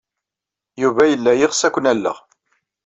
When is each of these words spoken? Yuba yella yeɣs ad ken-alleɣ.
Yuba 0.81 1.03
yella 1.07 1.31
yeɣs 1.35 1.61
ad 1.67 1.71
ken-alleɣ. 1.73 2.17